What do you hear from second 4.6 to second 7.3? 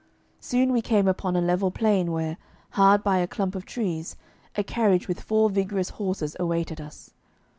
carriage with four vigorous horses awaited us.